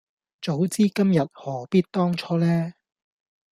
[0.41, 2.73] 早知今日何必當初呢